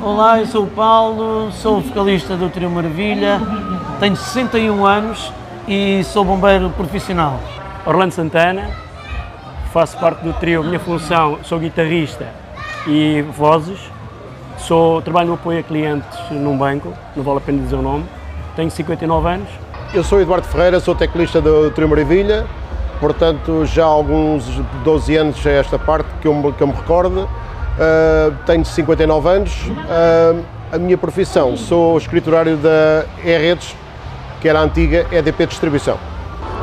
[0.00, 3.40] Olá, eu sou o Paulo, sou vocalista do Trio Maravilha,
[3.98, 5.32] tenho 61 anos
[5.66, 7.40] e sou bombeiro profissional.
[7.84, 8.70] Orlando Santana,
[9.72, 12.45] faço parte do trio, minha função, sou guitarrista
[12.86, 13.78] e vozes,
[14.58, 18.04] sou, trabalho no apoio a clientes num banco, não vale a pena dizer o nome,
[18.54, 19.48] tenho 59 anos.
[19.94, 22.46] Eu sou Eduardo Ferreira, sou teclista do Trio Maravilha,
[23.00, 24.44] portanto já há alguns
[24.84, 27.28] 12 anos a esta parte que eu, me- que eu me recordo,
[27.78, 33.76] Uh, tenho 59 anos, Uh, a minha profissão, sou escriturário da E-Redes,
[34.40, 35.98] que era a antiga EDP Distribuição.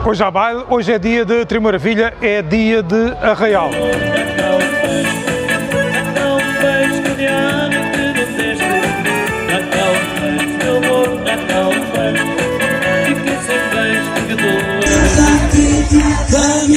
[0.03, 3.69] Hoje há baile, hoje é dia de Trio Maravilha, é dia de Arraial.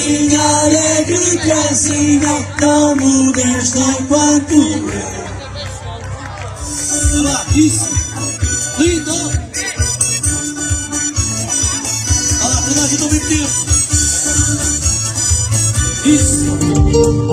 [0.09, 4.55] É de casinha, não modesta enquanto.
[7.19, 7.91] Olá, isso!
[8.79, 9.11] Lindo!
[12.41, 13.51] Olha lá, toda a gente ao mesmo tempo!
[16.05, 16.55] Isso!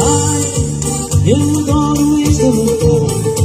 [0.01, 0.41] Ai,
[1.29, 2.91] eu adoro esta luta,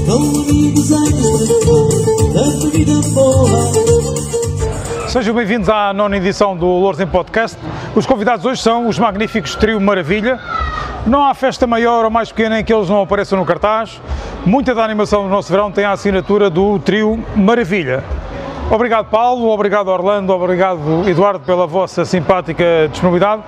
[0.06, 1.84] com amigos a desfrutar
[2.33, 3.61] da vida boa.
[5.06, 7.59] Sejam bem-vindos à nona edição do Louros em Podcast.
[7.99, 10.39] Os convidados hoje são os magníficos Trio Maravilha.
[11.05, 14.01] Não há festa maior ou mais pequena em que eles não apareçam no cartaz.
[14.47, 18.05] Muita da animação do nosso verão tem a assinatura do Trio Maravilha.
[18.71, 23.43] Obrigado, Paulo, obrigado, Orlando, obrigado, Eduardo, pela vossa simpática disponibilidade.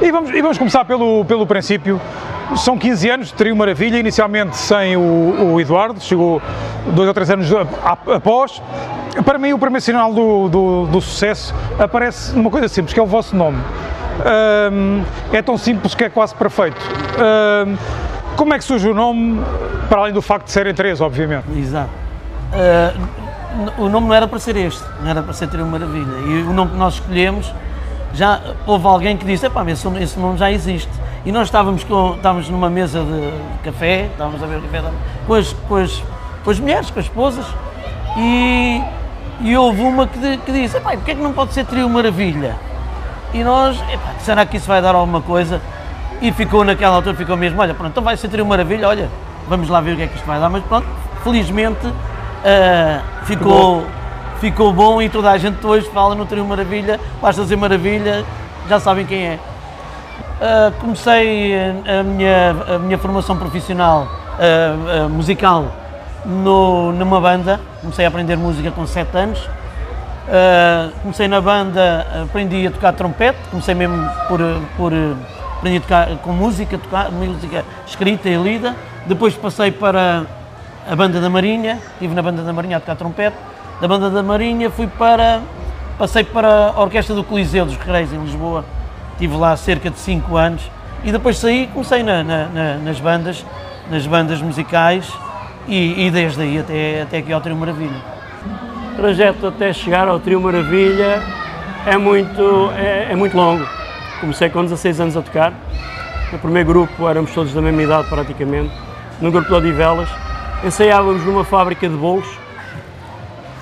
[0.00, 2.00] E vamos, e vamos começar pelo, pelo princípio.
[2.56, 6.40] São 15 anos de Trio Maravilha, inicialmente sem o, o Eduardo, chegou
[6.94, 7.48] dois ou três anos
[8.06, 8.62] após.
[9.24, 13.02] Para mim, o primeiro sinal do, do- do sucesso aparece numa coisa simples, que é
[13.02, 13.58] o vosso nome.
[15.32, 16.76] É tão simples que é quase perfeito.
[18.36, 19.40] Como é que surge o nome,
[19.88, 21.44] para além do facto de serem três, obviamente?
[21.56, 21.90] Exato.
[22.52, 23.31] Uh,
[23.78, 26.18] o nome não era para ser este, não era para ser Trio Maravilha.
[26.26, 27.52] E o nome que nós escolhemos,
[28.14, 30.90] já houve alguém que disse, epá, mas esse, esse nome já existe.
[31.24, 33.32] E nós estávamos, com, estávamos numa mesa de
[33.64, 34.82] café, estávamos a ver o café
[35.26, 36.02] com as, com as,
[36.44, 37.46] com as mulheres, com as esposas,
[38.16, 38.82] e,
[39.40, 42.56] e houve uma que, que disse, epá, porque é que não pode ser Trio Maravilha?
[43.32, 45.60] E nós, epá, será que isso vai dar alguma coisa?
[46.20, 49.08] E ficou naquela altura, ficou mesmo, olha, pronto, então vai ser Trio Maravilha, olha,
[49.48, 50.86] vamos lá ver o que é que isto vai dar, mas pronto,
[51.22, 51.86] felizmente
[52.44, 53.84] ah, ficou,
[54.40, 58.24] ficou bom e toda a gente hoje fala no Trio Maravilha, basta dizer Maravilha,
[58.68, 59.38] já sabem quem é.
[60.40, 61.54] Ah, comecei
[61.86, 64.08] a, minha, a minha formação profissional
[64.38, 65.66] ah, musical
[66.24, 69.48] no- numa banda, comecei a aprender música com 7 anos.
[70.22, 74.38] Uh, comecei na banda, aprendi a tocar trompete, comecei mesmo por,
[74.76, 74.92] por
[75.58, 78.76] aprendi a tocar com música, tocar, música escrita e lida.
[79.04, 80.24] Depois passei para
[80.88, 83.36] a banda da Marinha, estive na banda da Marinha a tocar trompete.
[83.80, 85.40] Da banda da Marinha fui para,
[85.98, 88.64] passei para a Orquestra do Coliseu dos Recreios em Lisboa,
[89.12, 90.62] estive lá cerca de 5 anos
[91.04, 93.44] e depois saí, comecei na- na- na- nas bandas,
[93.90, 95.10] nas bandas musicais
[95.66, 97.96] e, e desde aí até, até aqui ao Trio Maravilha.
[98.92, 101.22] O trajeto até chegar ao Trio Maravilha
[101.86, 103.66] é muito, é, é muito longo.
[104.20, 105.52] Comecei com 16 anos a tocar.
[106.30, 108.72] No primeiro grupo éramos todos da mesma idade praticamente.
[109.20, 110.08] No grupo de Odivelas.
[110.64, 112.28] Ensaiávamos numa fábrica de bolos.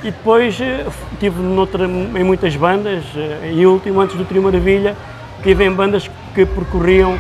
[0.03, 3.05] E depois eh, estive noutra, em muitas bandas.
[3.17, 4.97] eh, E último, antes do Trio Maravilha,
[5.39, 7.19] estive em bandas que percorriam,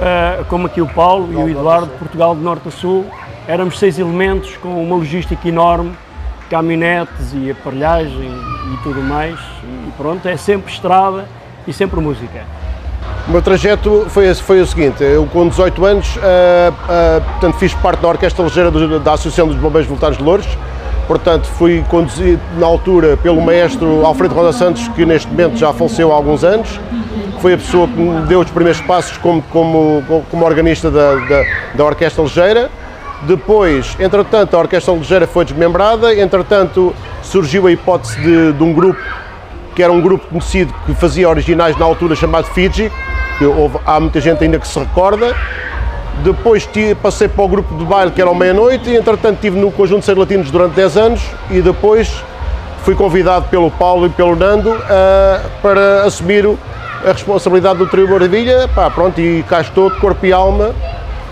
[0.00, 3.06] eh, como aqui o Paulo e o Eduardo, Portugal de Norte a Sul.
[3.46, 5.92] Éramos seis elementos com uma logística enorme
[6.50, 8.30] caminhonetes e aparelhagem
[8.72, 9.38] e tudo mais.
[9.62, 11.26] E pronto, é sempre estrada
[11.66, 12.44] e sempre música.
[13.26, 17.74] O meu trajeto foi, foi o seguinte, eu com 18 anos, ah, ah, portanto, fiz
[17.74, 20.46] parte da Orquestra Ligeira do- da Associação dos Bombeiros Voluntários de Louros,
[21.08, 26.12] portanto fui conduzido na altura pelo maestro Alfredo Roda Santos, que neste momento já faleceu
[26.12, 26.78] há alguns anos,
[27.40, 31.44] foi a pessoa que me deu os primeiros passos como, como, como organista da, da,
[31.74, 32.70] da Orquestra Ligeira.
[33.22, 39.00] Depois, entretanto, a Orquestra Ligeira foi desmembrada, entretanto surgiu a hipótese de, de um grupo
[39.76, 42.90] que era um grupo conhecido que fazia originais na altura chamado Fiji,
[43.38, 45.36] que houve- há muita gente ainda que se recorda.
[46.24, 46.66] Depois
[47.02, 50.00] passei para o grupo de baile que era ao meia-noite e entretanto estive no Conjunto
[50.00, 51.20] de Seis Latinos durante 10 anos
[51.50, 52.10] e depois
[52.84, 56.48] fui convidado pelo Paulo e pelo Nando ah, para assumir
[57.06, 60.70] a responsabilidade do Trio Maravilha, pá, pronto, e cá estou de corpo e alma.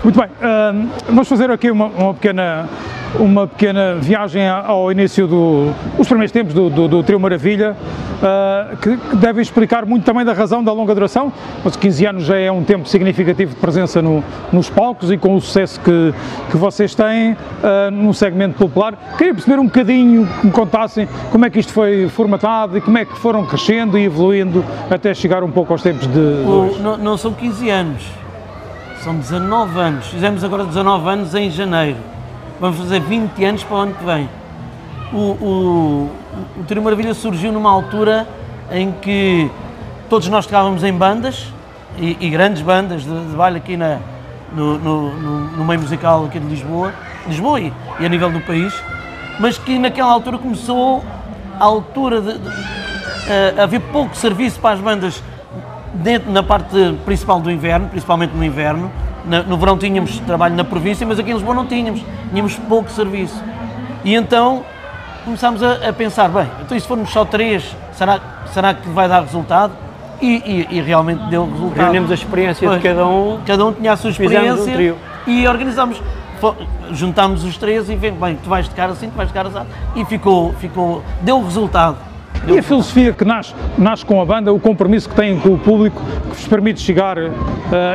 [0.03, 2.69] Muito bem, hum, vamos fazer aqui uma, uma pequena,
[3.19, 7.75] uma pequena viagem ao início dos primeiros tempos do, do, do Trio Maravilha,
[8.21, 11.31] ah, que, que devem explicar muito também da razão da longa duração,
[11.63, 15.35] mas 15 anos já é um tempo significativo de presença no- nos palcos e com
[15.35, 16.13] o sucesso que,
[16.51, 18.93] que vocês têm ah, no segmento popular.
[19.17, 22.97] Queria perceber um bocadinho, que me contassem como é que isto foi formatado e como
[22.97, 26.97] é que foram crescendo e evoluindo até chegar um pouco aos tempos de O- não,
[26.97, 28.03] não são 15 anos,
[29.03, 30.07] são 19 anos.
[30.07, 31.97] Fizemos agora 19 anos em janeiro.
[32.59, 34.29] Vamos fazer 20 anos para o ano que vem.
[35.13, 36.11] O, o,
[36.59, 38.27] o Trio Maravilha surgiu numa altura
[38.71, 39.49] em que
[40.09, 41.47] todos nós tocávamos em bandas
[41.97, 43.99] e, e grandes bandas de, de baile aqui na,
[44.53, 45.11] no, no,
[45.51, 46.93] no- meio musical aqui de Lisboa,
[47.27, 48.73] Lisboa e, e a nível do país,
[49.39, 51.03] mas que naquela altura começou
[51.59, 52.49] a altura de, de
[53.29, 55.21] eh, haver pouco serviço para as bandas
[55.93, 56.75] dentro, na parte
[57.05, 58.91] principal do inverno, principalmente no inverno.
[59.27, 62.89] Na- no verão tínhamos trabalho na província, mas aqui em Lisboa não tínhamos, tínhamos pouco
[62.91, 63.41] serviço.
[64.03, 64.63] E então
[65.23, 68.19] começámos a, a pensar, bem, então e se formos só três, será,
[68.53, 69.73] será que vai dar resultado?
[70.21, 71.77] E, e- e realmente deu resultado.
[71.83, 72.81] Reunimos a experiência Pois.
[72.81, 73.39] de cada um.
[73.45, 74.97] Cada um tinha a sua Fizemos um experiência trio.
[75.27, 76.01] e organizámos,
[76.91, 80.05] juntámos os três e vem, bem, tu vais tocar assim, tu vais tocar assim, e
[80.05, 81.97] ficou, ficou, deu resultado.
[82.47, 85.57] E a filosofia que nasce, nasce com a banda, o compromisso que têm com o
[85.57, 87.31] público, que vos permite chegar eh,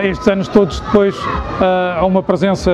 [0.04, 2.70] estes anos todos depois eh, a uma presença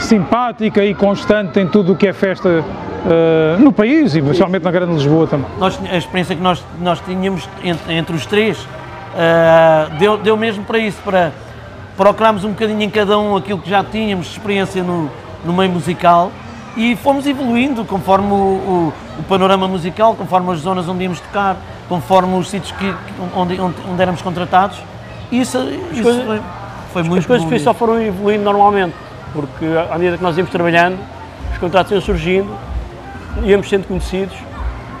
[0.00, 2.64] simpática e constante em tudo o que é festa
[3.06, 5.46] eh, no país e especialmente na Grande Lisboa também.
[5.58, 8.66] Nós, a experiência que nós, nós tínhamos entre, entre os três
[9.14, 11.32] ah, deu, deu mesmo para isso, para
[11.96, 15.10] procurarmos um bocadinho em cada um aquilo que já tínhamos de experiência no,
[15.44, 16.32] no meio musical
[16.76, 21.56] e fomos evoluindo conforme o, o- o panorama musical, conforme as zonas onde íamos tocar,
[21.88, 22.94] conforme os sítios que,
[23.36, 24.78] onde, onde, onde éramos contratados.
[25.30, 25.58] Isso,
[25.92, 26.40] isso coisas- foi,
[26.92, 28.94] foi muito As coisas depois só foram evoluindo normalmente,
[29.32, 30.98] porque à medida que nós íamos trabalhando,
[31.52, 32.50] os contratos iam surgindo,
[33.44, 34.34] íamos sendo conhecidos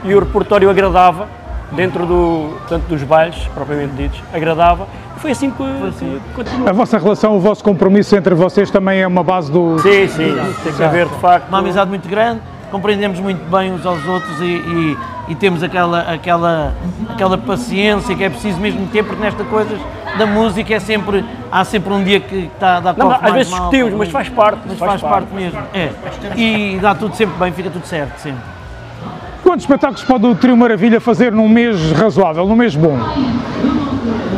[0.04, 1.26] e o repertório agradava
[1.72, 4.86] dentro do, tanto dos bailes, propriamente ditos, agradava.
[5.22, 6.68] Foi assim que, que continuou.
[6.68, 9.78] A vossa relação, o vosso compromisso entre vocês também é uma base do.
[9.78, 10.34] Sim, sim,
[10.64, 11.48] tem que haver de facto.
[11.48, 12.40] uma amizade muito grande,
[12.72, 14.96] compreendemos muito bem uns aos outros e, e-
[15.28, 16.74] e temos aquela, aquela,
[17.08, 19.78] aquela paciência que é preciso mesmo ter, porque nesta coisa
[20.18, 23.48] da música é sempre, há sempre um dia que está a dar Não, às vezes
[23.52, 24.58] discutimos, mas faz parte.
[24.66, 25.32] mas faz, parte.
[25.32, 25.58] mesmo.
[25.72, 25.90] É.
[26.36, 28.40] E dá tudo sempre bem, fica tudo certo sempre.
[29.44, 32.98] Quantos espetáculos pode o Trio Maravilha fazer num mês razoável, num mês bom?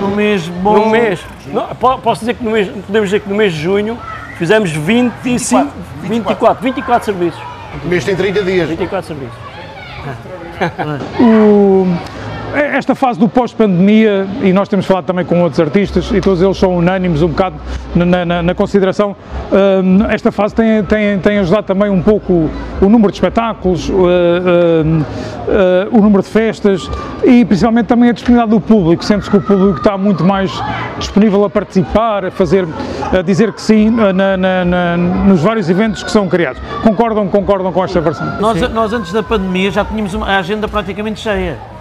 [0.08, 0.74] No mês bom.
[0.74, 3.60] Num mês, não, po- posso dizer que no mês, podemos dizer que no mês de
[3.62, 3.98] junho
[4.38, 5.70] fizemos 25,
[6.02, 7.40] 24, 24 serviços.
[7.84, 8.68] O mês tem 30 dias.
[8.68, 9.36] 24 serviços.
[11.20, 11.86] O-
[12.54, 16.56] esta fase do pós-pandemia, e nós temos falado também com outros artistas, e todos eles
[16.56, 17.56] são unânimes um bocado
[17.94, 19.16] na, na- na consideração,
[19.52, 22.48] hum, esta fase tem, tem, tem ajudado também um pouco
[22.80, 26.88] o número de espetáculos, uh, hum, uh, o número de festas
[27.24, 29.04] e principalmente também a disponibilidade do público.
[29.04, 30.50] Sente-se que o público está muito mais
[30.98, 32.66] disponível a participar, a fazer,
[33.12, 36.60] a dizer que sim na- na- na- nos vários eventos que são criados.
[36.82, 38.40] Concordam, concordam com esta versão?
[38.40, 41.73] Nós, nós antes da pandemia já tínhamos uma- a agenda praticamente cheia.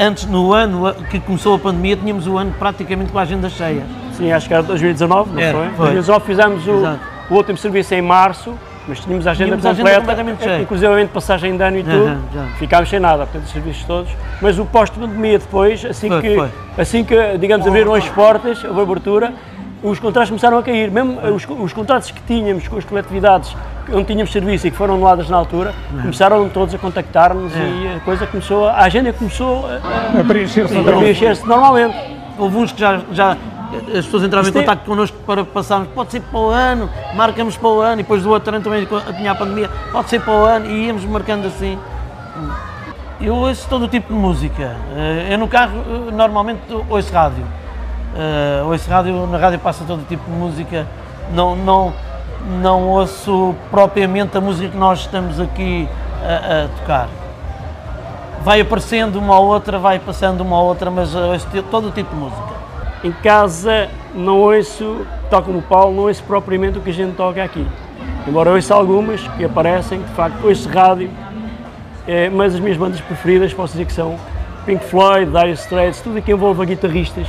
[0.00, 3.84] Antes, no ano que começou a pandemia, tínhamos o ano praticamente com a agenda cheia.
[4.12, 5.52] Sim, acho que era 2019, não foi?
[5.52, 5.86] foi.
[5.94, 6.98] 2019 fizemos o,
[7.32, 8.52] o último serviço em março,
[8.88, 10.62] mas tínhamos a agenda Tínhamos a agenda completa, completamente cheia.
[10.62, 12.18] inclusive passagem de ano e tudo.
[12.34, 12.44] Já.
[12.58, 14.10] Ficámos sem nada, portanto, os serviços todos.
[14.40, 16.48] Mas o pós-pandemia depois, assim Foi, que, foi.
[16.76, 19.32] assim que, digamos, abriram as portas, houve abertura,
[19.82, 20.90] os contratos começaram a cair.
[20.90, 23.56] Mesmo eh, os, os contratos que tínhamos com as coletividades
[23.92, 28.00] onde tínhamos serviço e que foram anuladas na altura, começaram todos a contactar-nos e a
[28.00, 31.96] coisa começou, a a agenda começou a, A preencher-se preencher-se normalmente.
[32.38, 33.36] Houve uns que já, já
[33.96, 36.88] as pessoas entravam em Isto é- contato connosco para passarmos, pode ser para o ano,
[37.14, 40.20] marcamos para o ano, e depois do outro ano também tinha a pandemia, pode ser
[40.20, 41.78] para o ano, e íamos marcando assim.
[43.20, 44.76] Eu ouço todo o tipo de música.
[44.96, 47.44] Eh, Eu no carro eh, normalmente ouço rádio.
[48.16, 50.86] Eh, Ouço rádio, na rádio passa todo tipo de música.
[51.32, 51.92] Não, não,
[52.60, 55.88] não ouço propriamente a música que nós estamos aqui
[56.22, 57.08] a, a tocar.
[58.42, 62.20] Vai aparecendo uma ou outra, vai passando uma ou outra, mas ouço todo tipo de
[62.20, 62.58] música.
[63.04, 67.14] Em casa não ouço, tal como o Paulo, não ouço propriamente o que a gente
[67.14, 67.66] toca aqui.
[68.26, 71.10] Embora ouça algumas que aparecem, de facto ouço rádio,
[72.06, 74.16] eh, mas as minhas bandas preferidas posso dizer que são
[74.64, 77.26] Pink Floyd, Dire Straits, tudo que envolva guitarristas,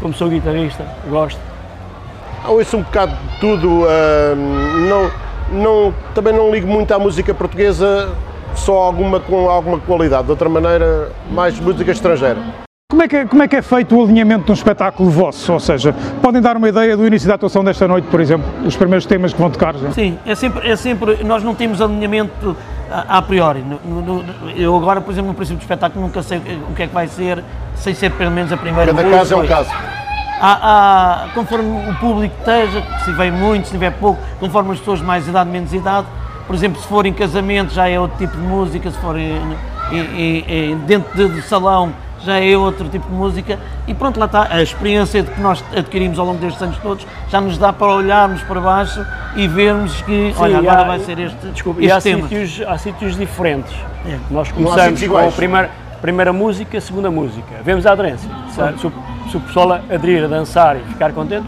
[0.00, 1.40] como sou guitarrista, gosto.
[2.44, 3.86] Ah, Ouço um bocado de tudo.
[4.88, 5.10] não,
[5.52, 8.10] não, também não ligo muito à música portuguesa,
[8.54, 10.24] só alguma com alguma qualidade.
[10.24, 12.38] De outra maneira, mais música estrangeira.
[12.90, 15.52] Como é, que é, como é que é feito o alinhamento de um espetáculo vosso?
[15.52, 18.74] Ou seja, podem dar uma ideia do início da atuação desta noite, por exemplo, os
[18.76, 19.74] primeiros temas que vão tocar?
[19.76, 19.92] já?
[19.92, 22.56] Sim, é sempre, é sempre, nós não temos alinhamento
[22.90, 23.60] a, a priori.
[23.60, 26.82] No- no- no- eu agora, por exemplo, no princípio do espetáculo nunca sei o que
[26.82, 27.44] é que vai ser,
[27.76, 29.70] sem ser pelo menos a primeira Cada caso é um caso.
[30.40, 35.00] Há, há- conforme o público esteja, se vem muito, se tiver pouco, conforme as pessoas
[35.00, 36.06] de mais idade, menos idade,
[36.46, 39.56] por exemplo, se for em casamento já é outro tipo de música, se for em-
[39.92, 41.92] em- em- dentro de, de salão
[42.22, 45.62] já é outro tipo de música e pronto, lá está, a experiência de que nós
[45.76, 49.04] adquirimos ao longo destes anos todos já nos dá para olharmos para baixo
[49.36, 52.28] e vermos que, olha, Sim, agora há- vai ser este, Desculpa, este e há tema.
[52.28, 53.74] sítios, há sítios diferentes.
[54.06, 54.18] É.
[54.30, 55.70] Nós começamos com a primeira,
[56.02, 57.56] primeira música, segunda música.
[57.64, 58.28] Vemos a aderência.
[58.50, 58.90] Se,
[59.30, 61.46] se o- pessoal aderir a dançar e ficar contente,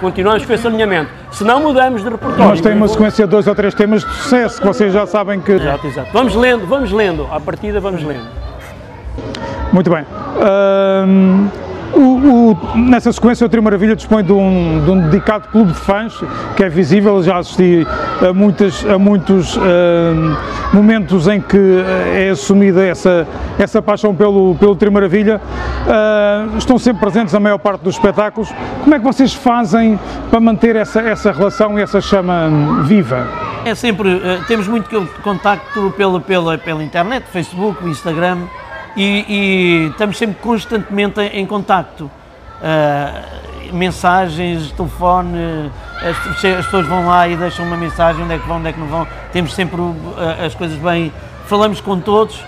[0.00, 1.10] continuamos com esse alinhamento.
[1.32, 2.46] Se não, mudamos de repertório.
[2.46, 5.40] Mas tem uma sequência de dois ou três temas de sucesso que vocês já sabem
[5.40, 5.52] que.
[5.52, 6.08] Exato, exato.
[6.12, 7.26] Vamos lendo, vamos lendo.
[7.30, 8.26] À partida, vamos lendo.
[9.72, 10.04] Muito bem.
[11.92, 15.78] O- o- nessa sequência, o Trio Maravilha dispõe de um, de um dedicado clube de
[15.78, 16.14] fãs,
[16.56, 17.86] que é visível, já assisti
[18.28, 20.36] a, muitas, a muitos ahm,
[20.72, 23.26] momentos em que eh, é assumida essa,
[23.58, 25.40] essa paixão pelo, pelo Trio Maravilha.
[25.88, 28.52] Ah, estão sempre presentes na maior parte dos espetáculos.
[28.82, 29.98] Como é que vocês fazem
[30.30, 33.26] para manter essa, essa relação e essa chama hum, viva?
[33.64, 38.38] É sempre, eh, temos muito co- contacto pela, pela, pela internet, Facebook, Instagram
[38.96, 42.10] e, e estamos sempre constantemente em, em contacto.
[42.62, 43.22] Eh,
[43.72, 48.56] mensagens, telefone, as, as pessoas vão lá e deixam uma mensagem, onde é que vão,
[48.58, 49.06] onde é que não vão.
[49.32, 49.80] Temos sempre
[50.40, 51.12] eh, as coisas bem,
[51.46, 52.42] falamos com todos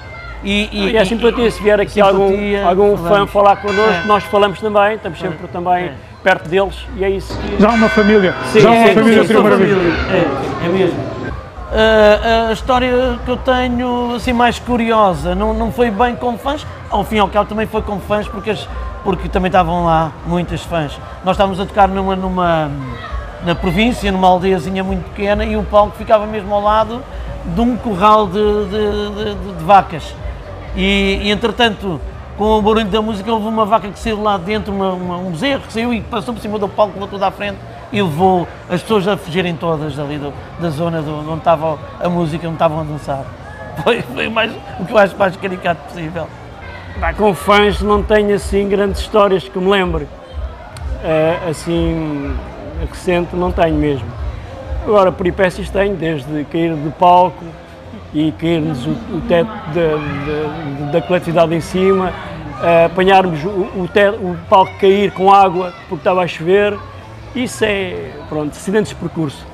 [0.44, 3.30] e, E, é simpatia, se vier aqui algum, simpatia, algum fã falamos.
[3.32, 4.06] falar connosco, É.
[4.06, 5.92] nós falamos também, estamos sempre também É.
[6.22, 7.60] perto deles e é isso que.
[7.60, 9.76] Já uma família, Sim, já uma família sim, família,
[10.12, 10.97] É, é mesmo.
[11.80, 17.04] A história que eu tenho, assim, mais curiosa, não, não foi bem com fãs, ao
[17.04, 18.68] fim e ao cabo também foi com fãs, porque, as-
[19.04, 20.98] porque também estavam lá muitas fãs.
[21.24, 22.68] Nós estávamos a tocar numa, numa,
[23.44, 27.00] na província, numa aldeiazinha muito pequena, e o palco ficava mesmo ao lado
[27.44, 28.32] de um curral de,
[28.64, 30.12] de- de- de- vacas.
[30.74, 32.00] E, e, entretanto,
[32.36, 35.16] com o barulho da música, houve uma vaca que saiu lá de dentro, uma, uma-
[35.18, 37.58] um bezerro que saiu e passou por cima do palco, tudo à frente
[37.92, 42.08] e levou as pessoas a fugirem todas ali do- da zona do- onde estava a
[42.08, 43.24] música, onde estavam a dançar.
[43.84, 46.26] Foi, foi mais, o que eu acho mais caricato possível.
[47.16, 50.08] Com fãs não tenho assim grandes histórias que me lembre.
[51.04, 52.34] Eh, assim,
[52.90, 54.06] recente não tenho mesmo.
[54.84, 57.44] Agora, peripécias tenho, desde cair de palco
[58.12, 62.12] e cair-nos o, o teto da, da, da coletividade em cima,
[62.60, 66.76] eh, apanharmos o, o, o palco cair com água porque estava a chover.
[67.34, 69.44] Isso é, pronto, acidentes de percurso.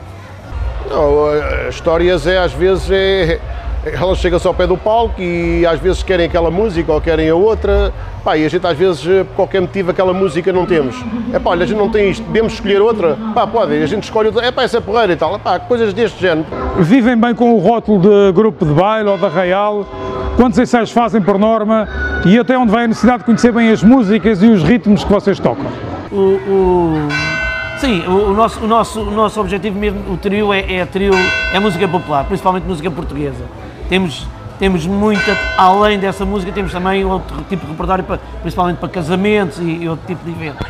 [0.89, 3.41] Não, eh, histórias é às vezes é,
[3.85, 7.35] elas chegam-se ao pé do palco e às vezes querem aquela música ou querem a
[7.35, 7.93] outra.
[8.23, 10.97] Pá, e a gente às vezes, por qualquer motivo, aquela música não temos.
[11.33, 13.19] É pá, olha, a gente não tem isto, podemos escolher outra.
[13.35, 14.47] Pá, pode, a gente escolhe outra.
[14.47, 15.39] É pá, essa é porreira e tal.
[15.39, 16.47] Pá, coisas deste género.
[16.79, 19.85] Vivem bem com o rótulo de grupo de baile ou da Real?
[20.37, 21.87] Quantos ensaios fazem por norma?
[22.27, 25.13] E até onde vai a necessidade de conhecer bem as músicas e os ritmos que
[25.13, 25.67] vocês tocam?
[26.11, 27.09] O, o-
[27.85, 31.13] sim, o, o nosso, o, nosso, o nosso objetivo mesmo, o trio é, é trio,
[31.53, 33.45] é música popular, principalmente música portuguesa.
[33.89, 34.27] Temos,
[34.59, 39.59] temos muita, além dessa música, temos também outro tipo de repertório, para, principalmente para casamentos
[39.59, 40.67] e, e outro tipo de eventos,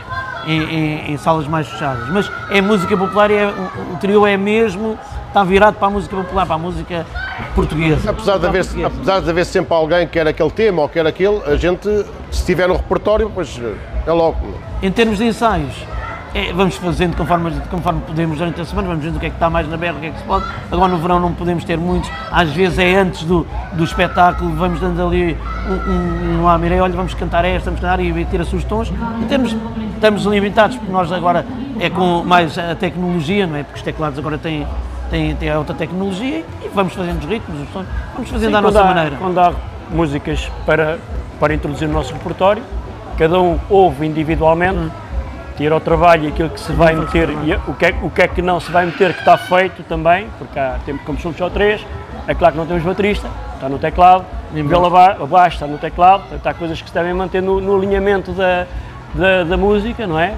[0.47, 2.09] em, em- em salas mais fechadas.
[2.09, 5.91] Mas é música popular e é, o, o trio é mesmo, está virado para a
[5.91, 7.07] música popular, para a música
[7.55, 8.11] portuguesa.
[8.11, 8.87] Apesar de, haver, portuguesa.
[8.95, 11.89] apesar de haver sempre alguém que quer aquele tema ou quer aquele, a gente,
[12.31, 13.61] se estiver no repertório, pois
[14.07, 14.37] é logo.
[14.83, 15.75] Em termos de ensaios,
[16.35, 19.37] é, vamos fazendo conforme, conforme podemos durante a semana, vamos vendo o que é que
[19.37, 20.45] está mais na berra, o que é que se pode.
[20.71, 24.81] Agora no verão não podemos ter muitos, às vezes é antes do, do espetáculo, vamos
[24.81, 25.37] dando ali
[25.69, 28.93] um, um, um amirei, olha, vamos cantar esta, vamos cantar e tira sugestões.
[29.23, 29.57] Em termos,
[29.95, 31.47] estamos limitados, porque nós agora
[31.79, 33.63] é com mais a tecnologia, não é?
[33.63, 34.67] Porque os teclados agora têm,
[35.11, 38.61] têm, têm outra tecnologia e vamos fazendo os ritmos, os sons, vamos fazendo Sim, à
[38.61, 39.17] nossa há- maneira.
[39.17, 39.53] Quando há
[39.91, 40.99] músicas para,
[41.39, 42.63] para introduzir no nosso repertório,
[43.17, 44.91] cada um ouve individualmente, Hum.
[45.57, 48.23] Tira o trabalho e aquilo que se vai meter, e o que, é, o que
[48.23, 51.37] é que não se vai meter que está feito também, porque há tempo como somos
[51.39, 51.85] só três,
[52.27, 56.23] é claro que não temos baterista, está no teclado, viola ba- abaixo está no teclado,
[56.23, 58.67] portanto há coisas que se devem manter no, no alinhamento da,
[59.15, 60.35] da, da música, não é?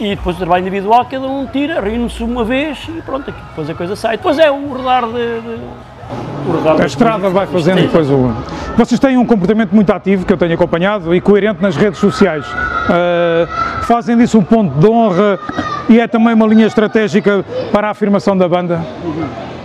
[0.00, 3.74] E depois o trabalho individual, cada um tira, reúne-se uma vez e pronto, depois a
[3.74, 4.16] coisa sai.
[4.16, 5.12] Depois é o rodar de.
[5.40, 5.60] de
[6.80, 8.32] A estrada vai fazendo depois o.
[8.76, 12.44] Vocês têm um comportamento muito ativo, que eu tenho acompanhado, e coerente nas redes sociais.
[12.88, 15.38] Ah, fazem disso um ponto de honra
[15.88, 18.80] e é também uma linha estratégica para a afirmação da banda.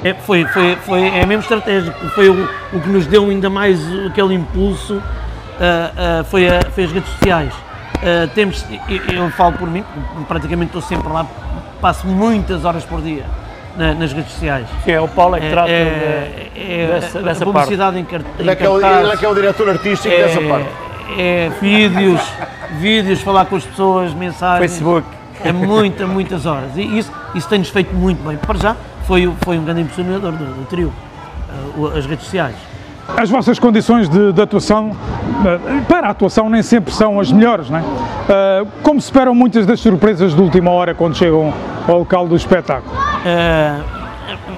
[0.03, 3.79] É, foi, foi, foi, é mesmo estratégico, foi o, o que nos deu ainda mais
[4.05, 5.01] aquele impulso
[5.59, 7.53] ah, ah, foi, a- foi as redes sociais.
[8.35, 8.63] Temos,
[9.09, 9.83] eu, eu falo por mim,
[10.27, 11.25] praticamente estou sempre lá,
[11.81, 13.23] passo muitas horas por dia
[13.77, 14.65] na- nas redes sociais.
[14.83, 17.53] Sim, é o Paulo é que trata é, de- é- dessa, a dessa parte.
[17.53, 19.35] publicidade em, car- em Ele é, que é o, cartaz, ele é que é o
[19.35, 20.67] diretor artístico dessa parte.
[21.17, 22.21] é vídeos,
[22.79, 24.71] vídeos, falar com as pessoas, mensagens.
[24.71, 25.07] Facebook.
[25.43, 26.71] É muitas, muitas horas.
[26.75, 28.37] E isso, isso tem-nos feito muito bem.
[28.37, 30.91] Para já, foi, foi um grande impulsionador do, do trio,
[31.77, 32.55] o- as redes sociais.
[33.15, 34.91] As vossas condições de, de atuação,
[35.45, 37.83] eh, para a atuação, nem sempre são as melhores, não é?
[38.27, 41.53] Eh, Como se esperam muitas das surpresas de última hora quando chegam
[41.87, 42.95] ao local do espetáculo?
[42.95, 43.83] Uh,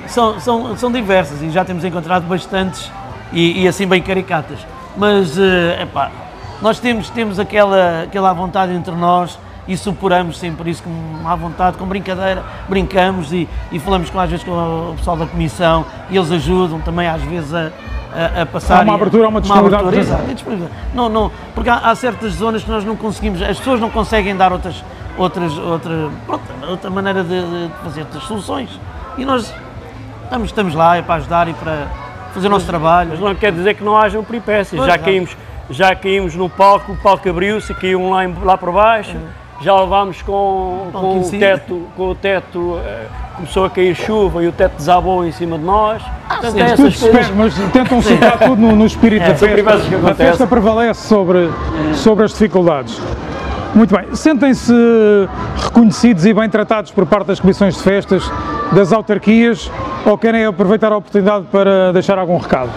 [0.08, 2.92] são, são, são diversas e já temos encontrado bastantes
[3.32, 4.60] e, e assim bem caricatas.
[4.98, 6.12] Mas, uh, epá,
[6.62, 11.78] nós temos, temos aquela, aquela vontade entre nós e superamos sempre isso com à vontade,
[11.78, 16.18] com brincadeira, brincamos e, e falamos com, às vezes com o pessoal da comissão e
[16.18, 17.72] eles ajudam também às vezes a,
[18.12, 18.80] a, a passar.
[18.80, 20.18] Há uma abertura, há uma disponibilidade, abertura, por exemplo.
[20.18, 20.82] exato, é disponibilidade.
[20.94, 24.36] Não, não, porque há, há certas zonas que nós não conseguimos, as pessoas não conseguem
[24.36, 24.84] dar outras,
[25.20, 28.70] outras, outra, pronto, outra maneira de, de fazer outras soluções.
[29.18, 29.54] E nós
[30.24, 31.88] estamos, estamos lá é para ajudar e para
[32.34, 33.10] fazer o nosso trabalho.
[33.12, 34.86] Mas não quer dizer que não hajam peripécias.
[34.86, 35.36] Já caímos,
[35.70, 39.16] já caímos no palco, o palco abriu-se, caiu um lá, em- lá por baixo.
[39.62, 44.48] Já levámos com, com o teto, com o teto eh, começou a cair chuva e
[44.48, 46.02] o teto desabou em cima de nós.
[46.30, 46.62] Portanto, sim.
[46.62, 47.30] é Tudo coisas.
[47.32, 50.10] mas tentam soltar tudo no, no espírito da são peripécias festa.
[50.12, 51.50] A festa prevalece sobre,
[51.94, 53.02] sobre as dificuldades.
[53.76, 54.74] Muito bem, sentem-se
[55.64, 58.24] reconhecidos e bem tratados por parte das comissões de festas,
[58.74, 59.70] das autarquias,
[60.06, 62.72] ou querem aproveitar a oportunidade para deixar algum recado?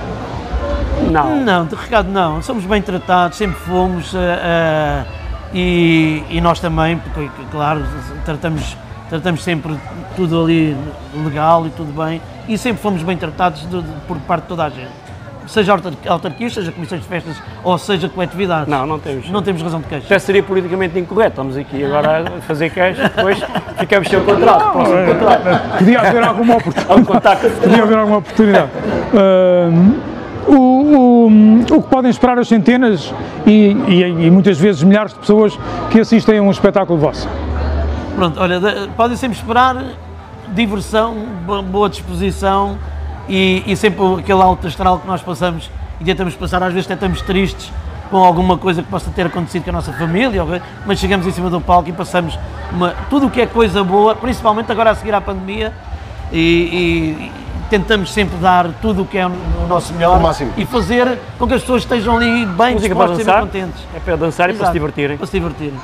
[1.10, 1.40] Não.
[1.40, 2.42] Não, de recado não.
[2.42, 4.14] Somos bem tratados, sempre fomos.
[4.14, 5.04] eh, eh,
[5.54, 7.82] e, e nós também, porque, claro,
[8.24, 8.76] tratamos,
[9.10, 9.74] tratamos sempre
[10.16, 10.76] tudo ali
[11.24, 12.20] legal e tudo bem.
[12.48, 15.01] E sempre fomos bem tratados de- de- por parte de toda a gente.
[15.52, 18.66] Seja autar- autarquias, seja comissões de festas ou seja coletividades.
[18.68, 19.28] Não, não temos.
[19.28, 20.06] Não temos razão de queixa.
[20.06, 21.32] Até seria politicamente incorreto.
[21.32, 23.38] Estamos aqui agora a fazer queixa, depois
[23.78, 24.72] ficamos sem o contrato.
[24.72, 25.78] Próximo contrato.
[25.78, 27.50] Podia haver alguma oportunidade.
[27.60, 28.70] Podia haver alguma oportunidade.
[30.48, 31.26] O, o-
[31.76, 33.12] o que podem esperar as centenas
[33.46, 33.50] e,
[33.88, 35.56] e- e muitas vezes milhares de pessoas
[35.90, 37.28] que assistem a um espetáculo vosso?
[38.16, 39.76] Pronto, olha, de- podem sempre esperar
[40.48, 41.14] diversão,
[41.46, 42.76] bo- boa disposição
[43.28, 46.94] e, e sempre aquele alto astral que nós passamos e tentamos passar, às vezes até
[46.94, 47.72] estamos tristes
[48.10, 50.44] com alguma coisa que possa ter acontecido com a nossa família,
[50.84, 52.38] mas chegamos em cima do palco e passamos
[52.70, 55.72] uma- tudo o que é coisa boa, principalmente agora a seguir à pandemia,
[56.30, 57.32] e, e-
[57.70, 59.32] tentamos sempre dar tudo o que é o
[59.66, 60.20] nosso melhor
[60.58, 63.80] e fazer com que as pessoas estejam ali bem dispostas e contentes.
[63.94, 65.16] É para dançar e para se Exato, divertirem.
[65.16, 65.80] Para se divertirem.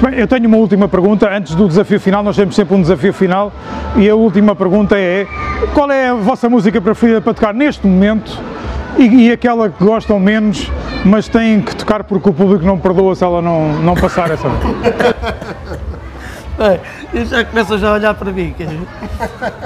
[0.00, 2.22] Bem, eu tenho uma última pergunta antes do desafio final.
[2.22, 3.50] Nós temos sempre um desafio final
[3.96, 5.26] e a última pergunta é:
[5.72, 8.38] qual é a vossa música preferida para tocar neste momento
[8.98, 10.70] e, e aquela que gostam menos,
[11.04, 14.48] mas têm que tocar porque o público não perdoa se ela não, não passar essa?
[16.58, 16.80] Bem,
[17.12, 18.54] eu já começam já a olhar para mim.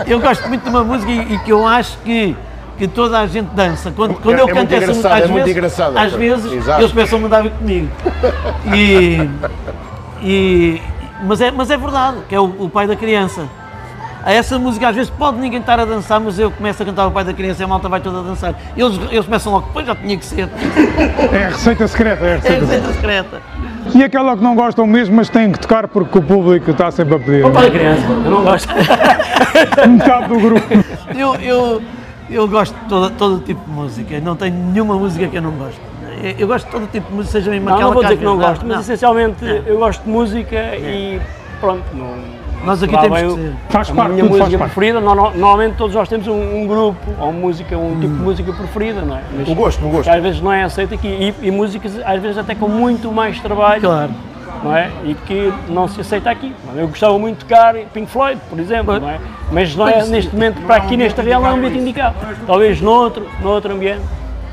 [0.06, 2.36] Eu gosto muito de uma música e, e que eu acho que,
[2.78, 3.92] que toda a gente dança.
[3.94, 6.12] Quando, quando É- eu é canto muito essa engraçado, às é muito vezes, engraçado, às
[6.14, 6.16] é.
[6.16, 6.80] vezes Exato.
[6.80, 7.88] eles começam a mandar vir comigo.
[8.74, 9.28] E,
[10.22, 10.80] e,
[11.22, 13.46] mas, é, mas é verdade, que é o, o pai da criança.
[14.22, 17.06] A essa música às vezes pode ninguém estar a dançar, mas eu começo a cantar
[17.06, 18.54] o pai da criança e a malta vai toda a dançar.
[18.76, 20.46] Eles, eles começam logo, depois já tinha que ser.
[21.32, 22.24] É a receita secreta.
[22.24, 22.92] É a É a receita secreta.
[22.92, 23.98] receita.
[23.98, 27.14] E aquela que não gostam mesmo, mas têm que tocar porque o público está sempre
[27.14, 27.50] a pedir.
[27.50, 28.68] Para a criança, eu não gosto.
[29.88, 30.66] Metade do grupo.
[31.16, 31.82] Eu, eu,
[32.28, 35.52] eu gosto de todo, todo tipo de música, não tenho nenhuma música que eu não
[35.52, 35.80] gosto.
[36.22, 38.16] Eu, eu gosto de todo tipo de música, seja mesmo Não, aquela não vou dizer
[38.18, 41.20] que não gosto, mas essencialmente eu gosto de música e
[41.60, 41.82] pronto.
[41.94, 42.14] Não,
[42.64, 43.52] Nós aqui temos que o- ser.
[43.70, 44.72] Faz A parte, minha faz música parte.
[44.74, 48.20] preferida, no- no- normalmente todos nós temos um, um grupo ou música, um tipo de
[48.22, 49.22] música preferida, não é?
[49.34, 50.08] Mas Um gosto, um gosto.
[50.10, 53.40] às vezes não é aceito aqui e, e músicas às vezes até com muito mais
[53.40, 54.10] trabalho, Claro.
[54.62, 54.90] não é?
[55.04, 56.52] E que não se aceita aqui.
[56.76, 59.18] Eu gostava muito de tocar Pink Floyd, por exemplo, não é?
[59.50, 62.14] Mas não é neste momento, para aqui neste real, não é um ambiente indicado.
[62.46, 64.02] Talvez noutro, noutro ambiente.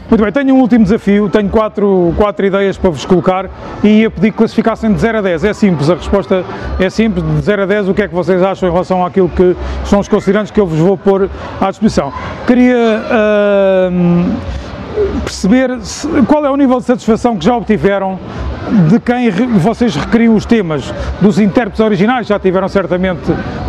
[0.09, 3.49] Muito bem, tenho um último desafio, tenho quatro, quatro ideias para vos colocar
[3.83, 5.43] e ia pedir que classificassem de 0 a 10.
[5.43, 6.45] É simples, a resposta
[6.79, 9.27] é simples, de 0 a 10, o que é que vocês acham em relação àquilo
[9.27, 12.13] que são os considerantes que eu vos vou pôr à disposição.
[12.47, 14.31] Queria ahm,
[15.23, 15.71] perceber
[16.27, 18.19] qual é o nível de satisfação que já obtiveram
[18.89, 19.29] de quem
[19.59, 23.21] vocês recriam os temas, dos intérpretes originais, já tiveram certamente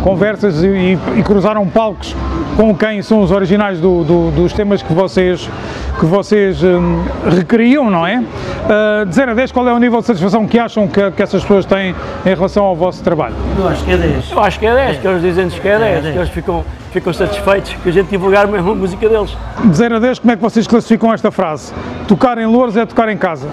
[0.03, 2.13] conversas e, e- e cruzaram palcos
[2.57, 5.49] com quem são os originais do- do- dos temas que vocês,
[5.97, 7.01] que vocês hum,
[7.33, 8.21] recriam, não é?
[8.69, 11.23] Ah, de 0 a 10, qual é o nível de satisfação que acham que, que
[11.23, 13.35] essas pessoas têm em relação ao vosso trabalho?
[13.57, 14.31] Eu acho que é 10.
[14.31, 16.13] Eu acho que é 10, que eles dizem-nos que é 10, dez.
[16.13, 19.35] que eles ficam, ficam satisfeitos que a gente divulgar mesmo a música deles.
[19.63, 21.73] De 0 a 10, como é que vocês classificam esta frase?
[22.07, 23.47] Tocar em Louros é tocar em casa.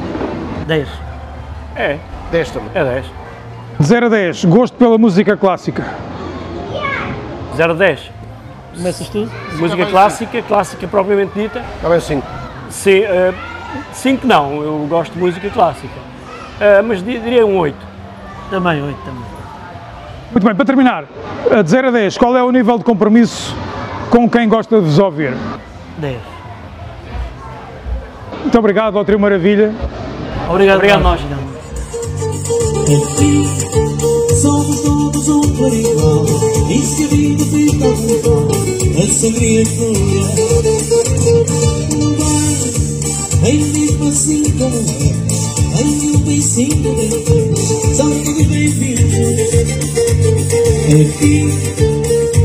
[0.66, 0.88] 10.
[1.74, 1.98] É,
[2.32, 2.70] 10 também.
[2.74, 3.06] é 10.
[3.78, 5.84] De 0 a 10, gosto pela música clássica.
[7.56, 8.10] 0 a 10.
[8.76, 9.28] Começas tu?
[9.58, 11.62] Música clássica, clássica propriamente dita.
[11.82, 12.26] Bem 5.
[13.92, 15.94] 5 não, eu gosto de música clássica.
[16.60, 17.76] Eh, mas di- diria um 8.
[18.50, 19.22] Também, 8 também.
[20.36, 21.04] Muito bem, para terminar,
[21.64, 23.56] de 0 a 10, qual é o nível de compromisso
[24.10, 25.32] com quem gosta de vos ouvir?
[25.96, 26.18] 10.
[28.42, 29.74] Muito obrigado ao Trio Maravilha.
[30.50, 31.22] Obrigado, Obrigado, nós.
[31.22, 31.40] nós.
[34.42, 36.26] Somos todos um por igual.
[36.68, 37.42] E se a vida
[37.78, 38.46] tão igual,
[38.92, 39.94] a sangria flua.
[43.40, 44.76] Vai, vem mesmo assim como
[45.22, 45.25] é.
[45.76, 49.12] Vem um beicinho bem feito, são todos bem-vindos.
[50.88, 51.50] Enfim,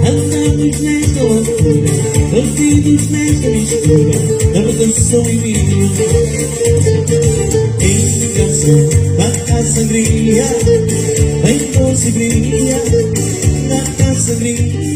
[0.05, 1.91] andamos nesta loucura,
[2.29, 4.19] perdidos nesta mistura,
[4.53, 5.91] da canção e vinho.
[7.79, 10.45] Indicação da caçangria,
[11.47, 12.81] em doce brilha,
[13.69, 14.90] da caçangria.